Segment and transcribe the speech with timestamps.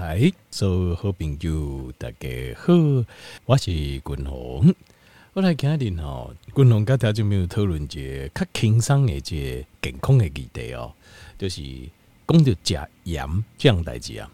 [0.00, 2.72] 嗨所有好朋友，大家好，
[3.46, 4.72] 我是君鸿。
[5.32, 10.92] 我来今日吼，君鸿刚才就没有讨论一个较轻松的一个健康的议题哦，
[11.36, 11.60] 就是
[12.28, 14.30] 讲到食盐这样代志啊。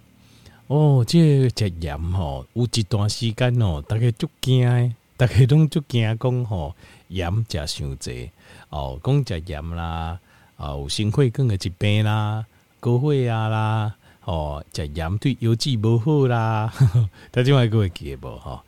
[0.66, 6.76] 哦，这个食盐吼，有一段时间哦，大家足惊，大家拢足惊讲吼，
[7.08, 8.30] 盐食伤济
[8.68, 10.20] 哦，讲食盐啦，
[10.58, 12.44] 啊有心血管的疾病啦，
[12.80, 13.94] 高血压啦。
[14.24, 16.72] 哦，食盐对腰子无好啦，
[17.30, 18.38] 大家还会记得无？
[18.38, 18.62] 吼，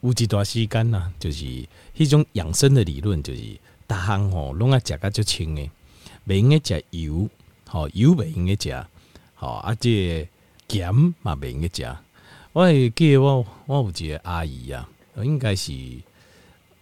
[0.00, 1.44] 有一段时间呐，就是
[1.96, 3.40] 迄种养生的理论，就是
[3.86, 5.70] 逐项吼拢爱食甲足清诶，
[6.26, 7.28] 袂用诶食油，
[7.68, 8.86] 吼油袂用诶食，
[9.34, 10.26] 吼啊这
[10.70, 11.96] 盐嘛袂用诶食。
[12.54, 15.72] 我会记得我我有一个阿姨啊，应该是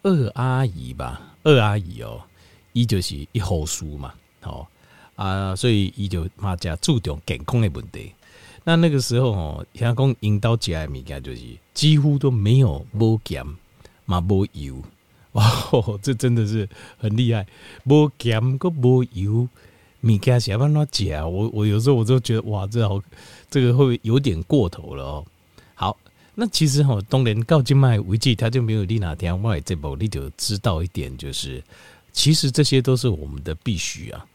[0.02, 2.22] 二阿姨吧，二阿姨哦、
[2.72, 4.66] 伊就是一护士嘛，吼。
[5.16, 8.12] 啊，所以伊就嘛加注重健康的问题。
[8.64, 11.42] 那那个时候吼，听讲引导食的物件，就是
[11.74, 13.44] 几乎都没有无盐
[14.04, 14.76] 嘛无油。
[15.32, 15.42] 哇，
[16.02, 16.68] 这真的是
[16.98, 17.46] 很厉害，
[17.84, 19.48] 无盐个无油，
[20.02, 21.10] 物件是要安怎食？
[21.24, 23.00] 我我有时候我就觉得哇，这好，
[23.50, 25.24] 这个会有点过头了哦。
[25.74, 25.96] 好，
[26.34, 31.64] 那其实哈，当然到今麦为止，他就没有你哪天外这部，你就知道一点，就是
[32.12, 34.26] 其实这些都是我们的必须啊。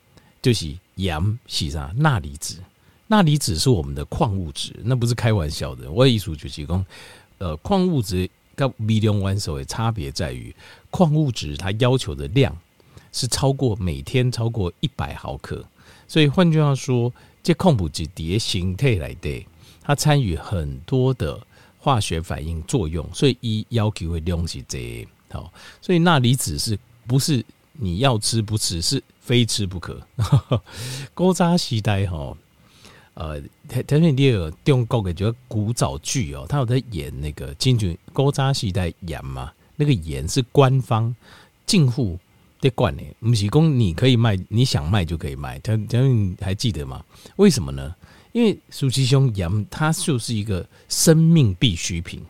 [0.47, 1.91] 就是盐是啥？
[1.97, 2.63] 钠离子，
[3.07, 5.91] 钠离子是我们的矿物质，那不是开玩笑的。
[5.91, 6.85] 我的意思就是讲，
[7.37, 10.55] 呃，矿物质跟微量元素的差别在于，
[10.89, 12.57] 矿物质它要求的量
[13.11, 15.61] 是超过每天超过一百毫克，
[16.07, 17.11] 所以换句话说，
[17.43, 19.45] 这矿物质叠形态来的，
[19.81, 21.37] 它参与很多的
[21.77, 25.51] 化学反应作用，所以一要求会量是这好，
[25.81, 27.43] 所以钠离子是不是
[27.77, 29.01] 你要吃不吃是？
[29.19, 30.01] 非吃不可。
[31.13, 32.35] 古早时代哈，
[33.15, 41.13] 呃，台台面第二中国的就古早剧哦，他有在演那个京剧古早时代盐嘛，那个盐是官方
[41.65, 42.17] 进户
[42.61, 45.59] 的管的，不是讲你可以卖，你想卖就可以卖。
[45.59, 47.03] 他他们还记得吗？
[47.35, 47.93] 为什么呢？
[48.31, 52.21] 因为苏七兄盐，它就是一个生命必需品，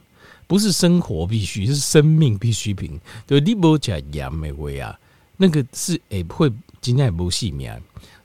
[0.47, 3.00] 不是生活必需，是生命必需品。
[3.25, 4.97] 对，你不加盐没味啊，
[5.38, 6.52] 那个是诶会。
[6.80, 7.70] 今天也不细命，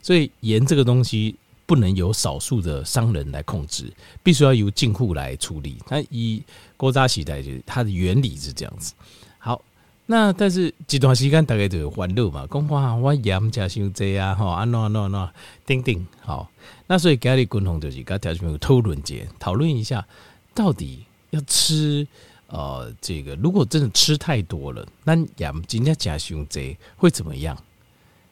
[0.01, 1.35] 所以盐这个东西
[1.65, 3.91] 不能由少数的商人来控制，
[4.21, 5.75] 必须要由进户来处理。
[5.85, 6.41] 它以
[6.77, 8.93] 古早时代就是它的原理是这样子。
[9.37, 9.59] 好，
[10.05, 15.29] 那但是这段时间大概就有欢乐嘛，讲话我盐加伤济啊，哈，安怎安怎安怎，
[15.65, 16.07] 叮叮。
[16.21, 16.49] 好，
[16.87, 20.05] 那所以今日共同就是跟条友讨论节，讨论一下
[20.53, 22.07] 到底要吃
[22.53, 27.57] 呃这个，如果真的吃太多了，那盐今天加伤济会怎么样？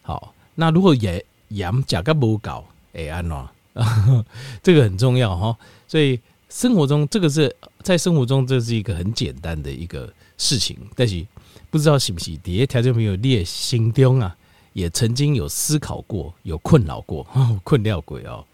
[0.04, 4.24] 好，那如果盐盐加个不够，哎，安喏，
[4.62, 5.58] 这个很重要哈。
[5.88, 10.78] 所以生活中，这个是在生活中，这是一个很简单的一个事情。
[10.96, 11.26] 但是
[11.72, 14.38] 不知道是不是底下条件没有列心中啊，
[14.74, 17.26] 也曾经有思考过，有困扰过，
[17.64, 18.46] 困扰过哦。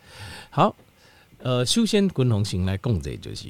[0.50, 0.74] 好，
[1.40, 3.48] 呃，修仙滚龙行来共这就是，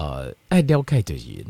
[0.00, 1.44] 呃，爱了解就是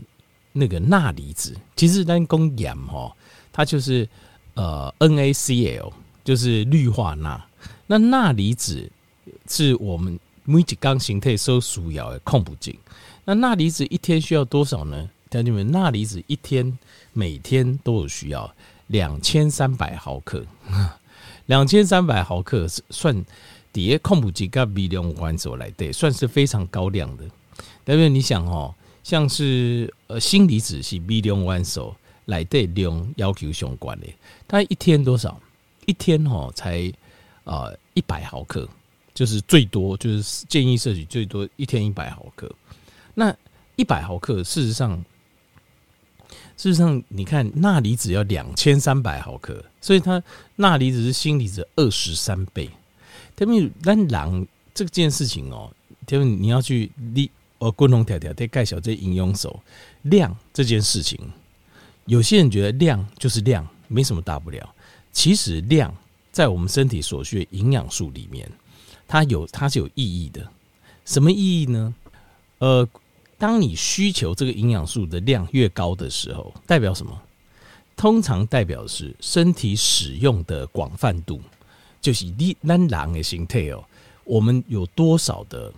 [0.52, 1.56] 那个钠离子。
[1.76, 3.14] 其实咱讲盐哈，
[3.52, 4.08] 它就是。
[4.54, 5.92] 呃，NaCl
[6.24, 7.40] 就是氯化钠，
[7.86, 8.90] 那钠离子
[9.48, 12.76] 是我们每一缸形态所需要的控不进。
[13.24, 15.08] 那钠离子一天需要多少呢？
[15.30, 16.76] 同学们，钠离子一天
[17.12, 18.52] 每天都有需要
[18.88, 20.44] 两千三百毫克，
[21.46, 23.24] 两千三百毫克算
[23.72, 27.24] 底下矿物质跟微量元素来对，算是非常高量的。
[27.84, 31.94] 但是你想哦，像是呃锌离子是微量元素。
[32.26, 34.06] 来对量要求相关的，
[34.46, 35.40] 它一天多少？
[35.86, 36.92] 一天哦，才
[37.42, 38.68] 呃一百毫克，
[39.12, 42.48] 就是最多，就是建议摄取最多一天一百毫克。
[43.14, 43.36] 那
[43.74, 45.04] 一百毫克，事实上，
[46.56, 50.22] 事实上，你看钠离子要两千三百毫克，所以它
[50.54, 52.70] 钠离子是锌离子二十三倍。
[53.34, 55.68] 他们那狼这件事情哦，
[56.06, 57.28] 他们你要去你
[57.60, 59.58] 呃共同条条得介绍这营养素
[60.02, 61.18] 量这件事情。
[62.06, 64.74] 有些人觉得量就是量，没什么大不了。
[65.12, 65.94] 其实量
[66.32, 68.50] 在我们身体所需的营养素里面，
[69.06, 70.46] 它有它是有意义的。
[71.04, 71.94] 什么意义呢？
[72.58, 72.88] 呃，
[73.38, 77.20] 当你需求这个营养素的量越高的时候，代表什么？
[77.96, 81.40] 通常代表是身体使用的广泛度，
[82.00, 83.84] 就是你咱人的形态哦。
[84.24, 85.72] 我们有多少的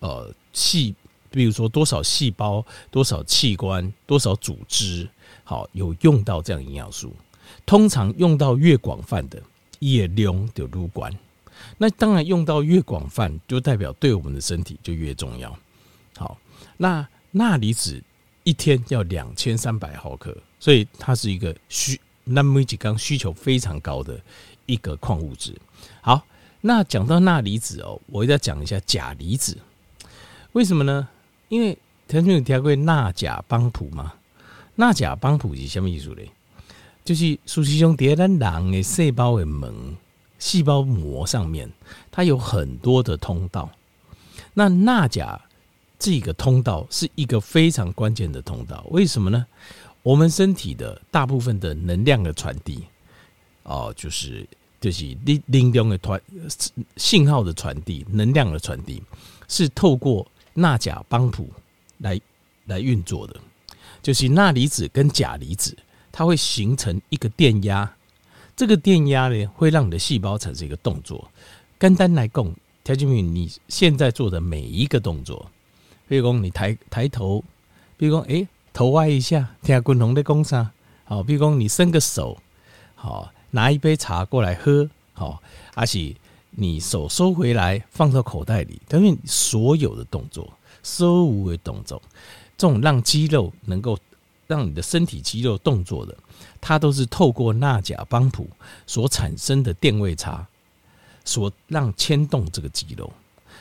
[0.00, 0.94] 呃细，
[1.32, 5.08] 比如说多少细胞、多少器官、多少组织。
[5.44, 7.12] 好，有用到这样营养素，
[7.66, 9.42] 通常用到越广泛的，
[9.80, 11.10] 越量就越高。
[11.78, 15.56] 那当然用到越广泛，就代表对我们的身体就越重要。
[16.16, 16.38] 好，
[16.76, 18.02] 那钠离子
[18.44, 24.18] 一天要两千三百毫克，所以它是一个需那么几缸需求非常高的
[24.66, 25.54] 一个矿物质。
[26.00, 26.24] 好，
[26.60, 29.58] 那讲到钠离子哦，我再讲一下钾离子，
[30.52, 31.08] 为什么呢？
[31.52, 31.76] 因为
[32.08, 34.14] 听众有听过钠钾帮谱吗？
[34.74, 36.30] 钠钾帮谱是什么意思嘞？
[37.04, 39.94] 就是事实上在咱人的细胞的门、
[40.38, 41.70] 细胞膜上面，
[42.10, 43.70] 它有很多的通道。
[44.54, 45.38] 那钠钾
[45.98, 49.46] 这个通道是一个非常关键的通道，为什么呢？
[50.02, 52.82] 我们身体的大部分的能量的传递，
[53.64, 54.48] 哦，就是
[54.80, 56.18] 就是力力量的传
[56.96, 59.02] 信号的传递、能量的传递，
[59.48, 61.50] 是透过钠钾帮谱
[61.98, 62.20] 来
[62.66, 63.36] 来运作的。
[64.02, 65.76] 就是钠离子跟钾离子，
[66.10, 67.94] 它会形成一个电压，
[68.56, 71.30] 这个电压呢会让你的细胞产生一个动作。
[71.78, 72.52] 简单来讲，
[72.82, 75.50] 条件明你现在做的每一个动作，
[76.08, 77.44] 比如讲你抬抬头，
[77.96, 80.72] 比如讲哎头歪一下，听下滚龙的功啥，
[81.04, 82.38] 好，比如讲你伸个手，
[82.96, 85.40] 好拿一杯茶过来喝，好，
[85.74, 86.16] 而且
[86.54, 90.52] 你手收回来放到口袋里，等于所有的动作，
[90.82, 92.00] 所有的动作。
[92.56, 93.98] 这种让肌肉能够
[94.46, 96.16] 让你的身体肌肉动作的，
[96.60, 98.46] 它都是透过钠钾帮谱
[98.86, 100.46] 所产生的电位差，
[101.24, 103.10] 所让牵动这个肌肉。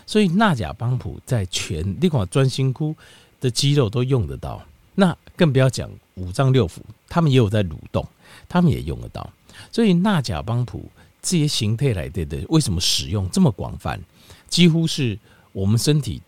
[0.05, 2.95] 所以钠钾帮谱在全力管专心窟
[3.39, 4.61] 的肌肉都用得到，
[4.93, 8.05] 那更不要讲五脏六腑，他们也有在蠕动，
[8.49, 9.27] 他们也用得到。
[9.71, 10.91] 所以钠钾帮谱
[11.21, 13.99] 这些形态来的的，为什么使用这么广泛？
[14.47, 15.17] 几乎是
[15.51, 16.21] 我们身体。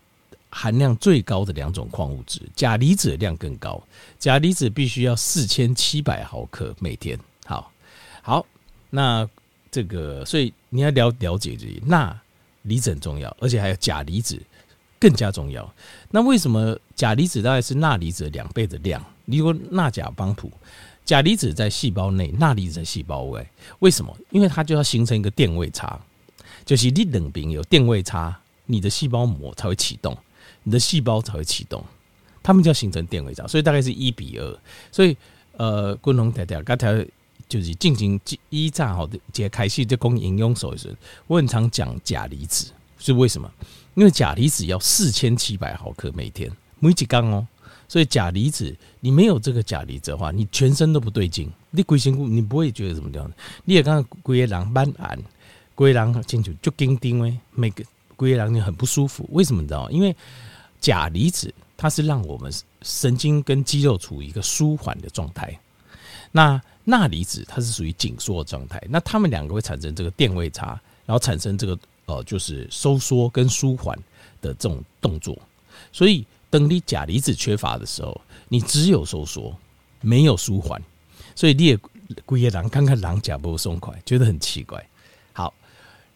[0.56, 3.82] 含量最高的两种矿物质，钾离子的量更高，
[4.20, 7.18] 钾离子必须要四千七百毫克每天。
[7.44, 7.72] 好，
[8.22, 8.46] 好，
[8.88, 9.28] 那
[9.68, 12.16] 这个，所以你要了了解这，钠
[12.62, 14.40] 离子很重要，而且还有钾离子
[15.00, 15.74] 更加重要。
[16.08, 19.04] 那为什么钾离子大概是钠离子两倍的量？
[19.24, 20.50] 如果钠钾帮谱，
[21.04, 23.46] 钾离子在细胞内，钠离子在细胞外，
[23.80, 24.16] 为什么？
[24.30, 26.00] 因为它就要形成一个电位差，
[26.64, 30.16] 就是你两边有电位差，你的细胞膜才会启动。
[30.66, 31.84] 你的细胞才会启动，
[32.42, 34.60] 它们就要形成电位差，所以大概是一比二。
[34.90, 35.14] 所以，
[35.58, 37.06] 呃，滚龙太太刚才
[37.46, 38.18] 就是进行
[38.48, 43.50] 一战好的解开系的供应用手时，我很常讲钾离子，是为什么？
[43.94, 46.50] 因为钾离子要四千七百毫克每天，
[46.80, 47.46] 每几缸哦。
[47.88, 53.30] 所以钾离子，你没有这个钾离子的话，你全身都不对劲，你规身你不会觉得怎么样。
[53.64, 55.18] 你也刚刚规个人蛮暗，
[55.74, 57.84] 规个人进去就紧张诶，每个
[58.16, 59.28] 规个人你很不舒服。
[59.32, 59.90] 为什么你知道？
[59.90, 60.14] 因为
[60.80, 62.52] 钾离子它是让我们
[62.82, 65.58] 神经跟肌肉处于一个舒缓的状态，
[66.32, 73.96] 那钠离子它是属于紧缩的状态，那它们两个会产生这个电位差，然后产生这个呃就是收缩跟舒缓
[74.40, 75.36] 的这种动作。
[75.92, 79.56] 所以等你钾离子缺乏的时候，你只有收缩，
[80.00, 80.80] 没有舒缓，
[81.34, 81.76] 所以你也
[82.24, 84.80] 规个人看看人脚步松快，觉得很奇怪。
[85.32, 85.52] 好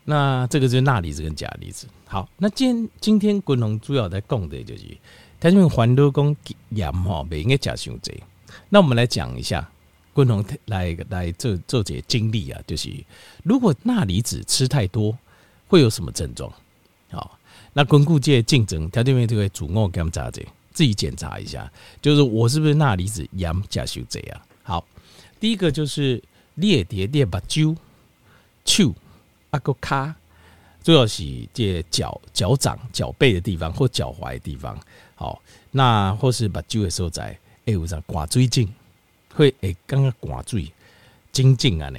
[0.04, 1.88] 那这个就是钠离子跟钾离子。
[2.06, 4.96] 好，那今今天滚龙主要在讲的就是，
[5.40, 6.36] 他因为环都讲
[6.68, 8.14] 盐哈，不应该加太多。
[8.68, 9.68] 那我们来讲一下，
[10.12, 12.88] 滚龙来来做做这些经历啊，就是
[13.42, 15.18] 如果钠离子吃太多，
[15.66, 16.48] 会有什么症状？
[17.72, 20.42] 那滚固界竞争，他这边这个主卧给他们查者，
[20.72, 21.70] 自己检查一下，
[22.02, 24.42] 就是我是不是钠离子盐加太多啊？
[24.62, 24.86] 好，
[25.38, 26.22] 第一个就是
[26.56, 27.76] 裂叠裂把揪
[28.64, 28.94] 揪。
[29.50, 30.14] 阿个卡，
[30.84, 34.78] 主要是这脚脚掌、脚背的地方或脚踝的地方。
[35.14, 37.30] 好，那或是把灸的时候在
[37.64, 38.68] 哎，有啥挂水劲，
[39.34, 40.70] 会哎刚刚挂水
[41.32, 41.98] 精进啊呢？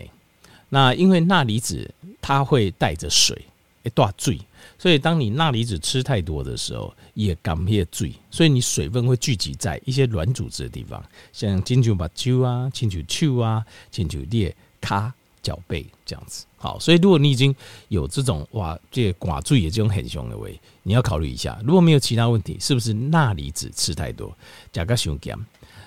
[0.69, 3.35] 那因为钠离子它会带着水
[3.83, 4.39] 一大水，
[4.77, 15.13] 所以当你钠离子吃太多的时候，也感也醉，所以你水分会聚集在一些软组织的地方，像亲像把灸啊、亲像手啊、亲像裂卡。
[15.41, 17.55] 脚背这样子，好，所以如果你已经
[17.87, 21.57] 有这种哇，这寡注也这种很凶的味，你要考虑一下。
[21.63, 24.37] 如果没有其他问题，是不是钠离子吃太多，
[24.73, 25.33] 加个熊减？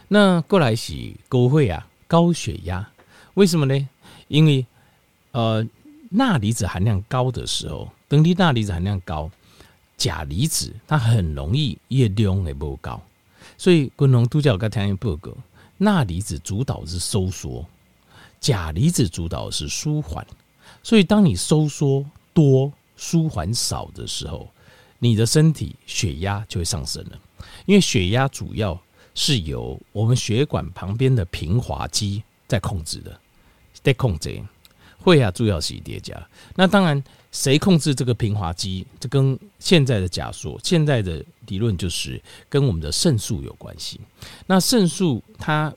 [0.08, 0.94] 那过来是
[1.28, 2.90] 高血啊、高血压，
[3.34, 3.88] 为什么呢？
[4.28, 4.64] 因为
[5.32, 5.64] 呃，
[6.14, 9.30] 钠离子含量高的时候，等你钠离子含量高，
[9.96, 13.00] 钾离子它很容易叶量也不高，
[13.56, 15.32] 所以滚龙都叫我刚听一报告，
[15.78, 17.66] 钠离子主导是收缩。
[18.40, 20.26] 钾离子主导是舒缓，
[20.82, 22.04] 所以当你收缩
[22.34, 24.48] 多、舒缓少的时候，
[24.98, 27.18] 你的身体血压就会上升了。
[27.66, 28.78] 因为血压主要
[29.14, 33.20] 是由我们血管旁边的平滑肌在控制的，
[33.74, 34.42] 在控制。
[35.02, 36.16] 会啊，主要是叠加。
[36.54, 38.86] 那当然，谁控制这个平滑肌？
[39.00, 44.00] 这跟现在的假说、现在的理论就是跟我们的肾素有关系。
[44.46, 45.72] 那肾素它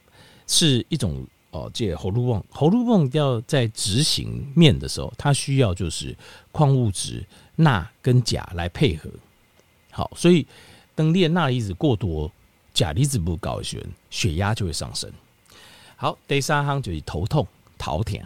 [0.48, 6.16] 是一种哦，这喉咙泵，喉咙泵要在执行面的时候，它需要就是
[6.52, 9.10] 矿物质钠跟钾来配合。
[9.92, 10.46] 好，所以
[10.94, 12.32] 当你的钠离子过多，
[12.74, 15.10] 钾离子不高的时，血压就会上升。
[15.96, 18.20] 好，第三行就是头痛、头痛。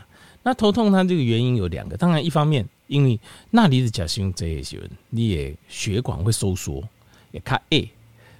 [0.43, 2.67] 那头痛它这个原因有两个，当然一方面。
[2.88, 3.19] 因为
[3.51, 6.84] 钠离子假使用这些时候，你也血管会收缩，
[7.29, 7.88] 也卡 A，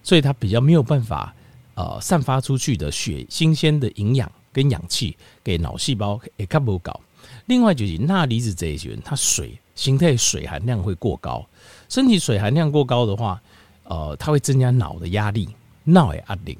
[0.02, 1.36] 所以它比较没有办法
[1.76, 7.00] 呃散发出去的血新鲜的营养跟氧气给脑细胞也卡不高。
[7.46, 11.46] 另外就是钠离子这些时候，它水形态水含量会过高，
[11.88, 13.40] 身体水含量过高的话，
[13.84, 15.48] 呃，它会增加脑的压力，
[15.84, 16.58] 脑也压力。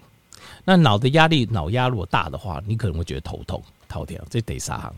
[0.64, 4.16] 那脑的压力脑压如果大的话，你可能会觉得头痛、头痛。
[4.30, 4.94] 这第三行，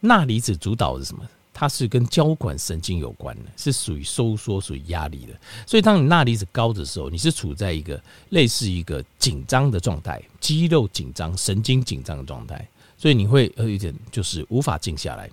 [0.00, 1.28] 钠离子主导是什么？
[1.52, 5.38] 它是跟交感神经有关的，是属于收缩、属于压力的。
[5.66, 15.28] 所以，当你钠离子高的时候，你是处在一个类似一个紧张的状态，肌肉紧张、神经紧张的状态，所以你会有一点就是无法静下来。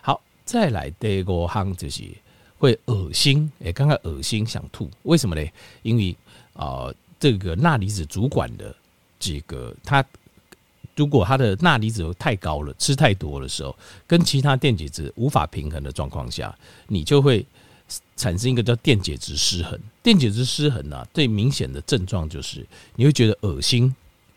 [0.00, 2.02] 好，再来第二个行就是
[2.58, 5.50] 会恶心，哎，刚刚恶心想吐，为什么呢？
[5.82, 6.16] 因为
[6.52, 6.92] 啊。
[7.20, 8.72] 这个钠离子主管的
[9.18, 10.04] 这个，它
[10.94, 17.44] 如果它的钠离子太高了，吃太多的时候，跟其他电解质无法平衡的状况下，你就会
[18.14, 19.76] 产生一个叫电解质失衡。
[20.00, 23.92] 电解质失衡呢、最明显的症状就是你会觉得恶心、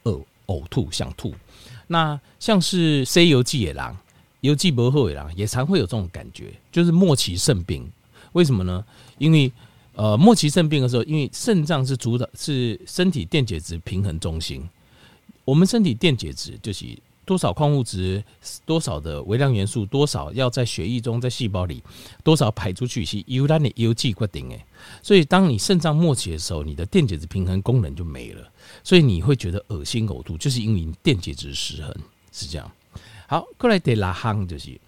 [0.05, 1.35] 呕呕吐、想吐。
[1.85, 3.95] 那像是 C 游记野狼、
[4.39, 7.87] 游记薄荷野狼也常会有这种感觉，就是末期肾病。
[8.33, 8.83] 为什么呢？
[9.17, 9.51] 因为
[9.93, 14.67] 呃，末期肾病的时候，因为肾脏是主导，是身体电解质平衡中心。
[15.43, 16.85] 我们身体电解质就是
[17.25, 18.23] 多少矿物质、
[18.65, 21.83] 多少的微量元素、多少要在血液中、在细胞里、
[22.23, 24.65] 多少排出去是由它的邮寄决定诶。
[25.03, 28.49] 所以，当你肾脏末期的时候，你的电解质平衡功能就没了，
[28.83, 31.93] 所以你会觉得恶心呕吐，就是因为你电解质失衡，
[32.31, 32.71] 是这样。
[33.27, 34.79] 好，过来第六项就是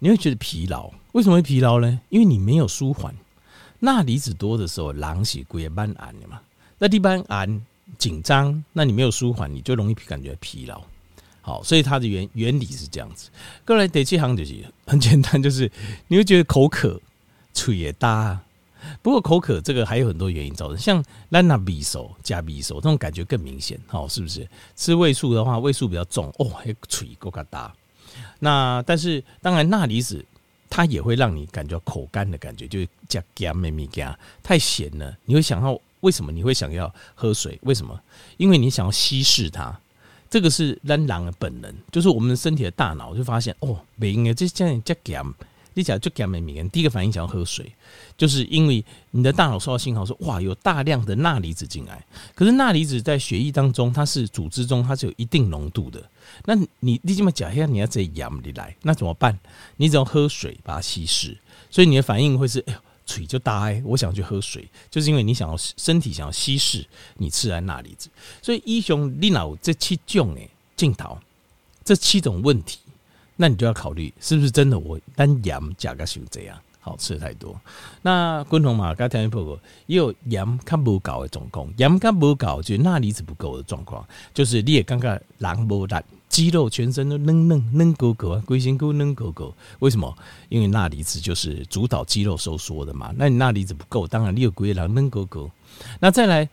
[0.00, 2.00] 你会觉得疲劳，为什么会疲劳呢？
[2.08, 3.14] 因为你没有舒缓。
[3.78, 6.40] 钠离子多的时候，狼是鬼也蛮暗的嘛。
[6.78, 7.48] 那一般癌
[7.98, 10.82] 紧张，那你没有舒缓，你就容易感觉疲劳。
[11.42, 13.30] 好，所以它的原原理是这样子。
[13.66, 14.54] 过来第七行就是
[14.86, 15.70] 很简单，就是
[16.08, 17.00] 你会觉得口渴，
[17.52, 18.40] 嘴也大。
[19.02, 23.78] 不过口渴这个还有很多原因造成，像咱那鼻手加鼻手，这种感觉更明显。
[23.86, 24.48] 好，是不是？
[24.76, 27.70] 吃味素的话，味素比较重哦，还嘴够嘎大。
[28.38, 30.24] 那但是当然钠离子。
[30.72, 37.58] 它也会让你感觉口干的感觉，就是加咸咪咪加太咸了，你会想到为什么你会想要喝水？
[37.62, 38.00] 为什么？
[38.36, 39.76] 因为你想要稀释它，
[40.30, 45.20] 这个是人狼的本能，就是我们身体的大脑就发现哦，没应该这这样加咸。
[45.74, 47.72] 你讲就给他们明，第一个反应想要喝水，
[48.16, 52.04] 就是因为你的大脑收到信号说，哇，有大量的钠离子进来。
[52.34, 56.02] 可是钠离子在血液当中，它是组织中它是有一定浓度的。
[56.44, 59.38] 那你你这么讲，你要这样你来，那怎么办？
[59.76, 61.36] 你只要喝水把它稀释，
[61.70, 66.86] 所以你的反应会是，哎呦，嘴就大哎，我想去喝水，就是因为你想要身体想要稀释
[67.16, 68.08] 你吃来钠离子。
[68.42, 71.18] 所以医生你脑这七种诶镜头，
[71.84, 72.78] 这七种问题。
[73.40, 77.58] 那你就要考虑是不是真的我单盐加个是这样，好吃的太多。
[78.02, 89.54] 那共同嘛，刚才听过也有盐看不够的状况，盐看不够就钠离子不够的状况，就是你也刚刚狼不大，肌肉全身都嫩嫩嫩狗狗啊，龟心骨嫩狗狗。
[89.78, 90.14] 为什么？
[90.50, 93.10] 因为钠离子就是主导肌肉收缩的嘛。
[93.16, 95.50] 那你钠离子不够，当然你有龟狼嫩狗狗。
[95.98, 96.46] 那再来，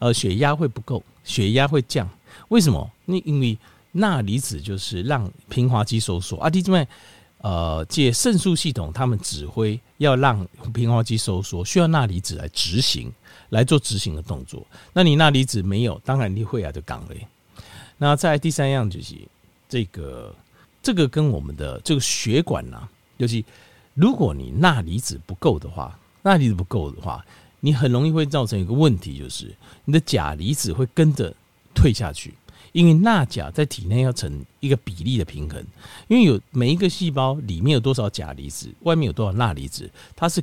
[0.00, 2.10] 呃，血压会不够，血压会降。
[2.48, 2.90] 为什么？
[3.04, 3.56] 你因为。
[3.92, 6.88] 钠离子就是让平滑肌收缩啊，弟兄们，
[7.38, 13.12] 呃，借肾素系统，他们指挥要让平滑肌收缩，需要钠离子来执行，
[13.50, 14.66] 来做执行的动作。
[14.92, 17.14] 那你钠离子没有，当然你会啊就杠了。
[17.98, 19.14] 那在第三样就是
[19.68, 20.34] 这个，
[20.82, 23.44] 这个跟我们的这个血管呐、啊，就是
[23.94, 27.24] 如果你钠离子不够的话，钠离子不够的话，
[27.60, 31.32] 你很容易会造成一个问题，就是你的钾离子会跟着
[31.74, 32.34] 退下去，
[32.72, 35.64] 因为钠钾在体内要成一个比例的平衡，
[36.08, 40.42] 因为有每一个细胞里面有多少钾离子，外面有多少钠离子，它是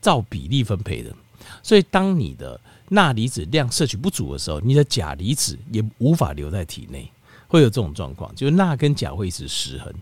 [0.00, 1.14] 照比例分配的，
[1.62, 2.60] 所以当你的
[2.90, 7.10] 钠离子量摄取不足的时候，你的钾离子也无法留在体内，
[7.48, 9.92] 会有这种状况，就是钠跟钾会一直失衡。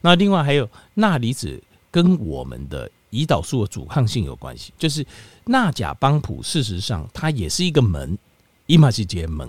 [0.00, 5.06] 那另外还有钠离子跟我们的胰岛素的阻抗性有关系，就是
[5.44, 8.18] 钠钾帮谱，事实上它也是一个门，
[8.66, 9.48] 伊玛西结门，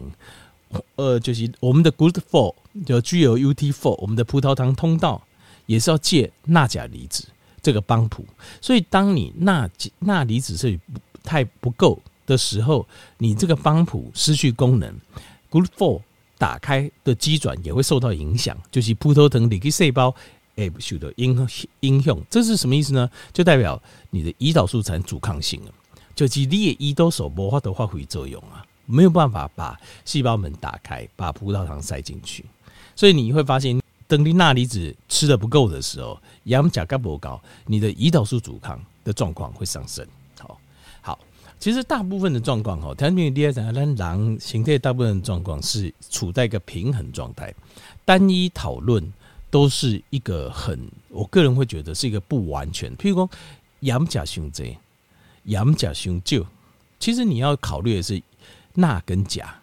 [0.96, 5.22] 呃，就是我们的 GLUT4 就 GLUT4，我们的葡萄糖通道
[5.66, 7.26] 也是要借钠钾离子
[7.62, 8.26] 这个帮谱，
[8.62, 10.80] 所以当你钠钠离子是
[11.24, 12.88] 太不够的时候，
[13.18, 14.94] 你这个帮谱失去功能
[15.52, 16.02] ，GLUT4
[16.38, 20.14] 打开的基转也会受到影响，就是葡萄糖里的细胞。
[20.56, 21.48] 哎，受到影
[21.80, 23.10] 影响，这是什么意思呢？
[23.34, 25.72] 就代表你的胰岛素产阻抗性了，
[26.14, 32.46] 就是你的胰岛素无法的发挥作用啊，没有办法把细胞门打开，把葡萄糖塞进去。
[32.96, 40.06] 所以你会发现，等你钠离子吃的不够的时候，盐钾钙不高，你的胰岛素阻抗的状况会上升。
[40.40, 40.60] 好，
[41.02, 41.20] 好，
[41.60, 47.54] 其实大部分的状况哈，糖尿病第二层，咱人形态大部分的状况是处在一个平衡状态，
[48.06, 49.12] 单一讨论。
[49.54, 52.92] 都是一个很，我个人会觉得是一个不完全。
[52.98, 53.30] 譬如说，
[53.82, 54.66] 盐钾太多，
[55.44, 56.48] 盐钾太少，
[57.00, 58.20] 其实你要考虑的是
[58.74, 59.54] 钠跟钾，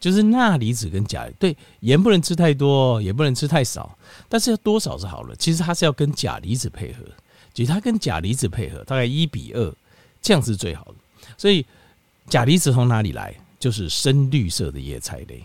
[0.00, 1.28] 就是钠离子跟钾。
[1.38, 3.96] 对，盐不能吃太多，也不能吃太少，
[4.28, 5.34] 但是要多少是好了。
[5.36, 7.04] 其实它是要跟钾离子配合，
[7.52, 9.74] 其实它跟钾离子配合大概一比二，
[10.20, 10.94] 这样是最好的。
[11.36, 11.64] 所以
[12.28, 13.34] 钾离子从哪里来？
[13.58, 15.42] 就是深绿色的叶菜类。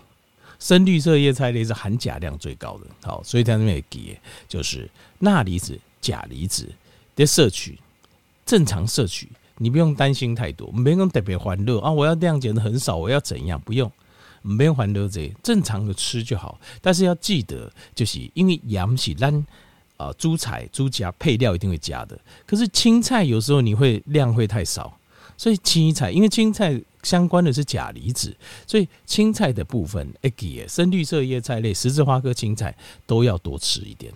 [0.60, 6.68] 深绿色叶菜类是含钾量最高的，好，所以它那边给就是钠离子、钾离子
[7.16, 7.80] 的摄取，
[8.46, 11.92] 正常摄取，你不用担心太多，不用特别欢乐啊！
[11.92, 13.62] 我要量减的很少，我要怎样？
[13.62, 13.92] 不用，
[14.42, 16.60] 不用欢乐这正常的吃就好。
[16.82, 19.46] 但是要记得，就是因为盐是咱
[19.98, 24.98] 啊，猪菜、猪钾配料一定会加的，可是青菜有时候你会量会太少。
[25.38, 28.36] 所以青菜，因为青菜相关的是钾离子，
[28.68, 30.32] 所以青菜的部分，哎，
[30.68, 34.14] 深绿色叶菜类、十字花科青菜都要多吃一点。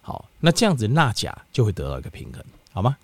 [0.00, 2.40] 好，那这样子钠钾就会得到一个平衡，
[2.72, 2.96] 好吗？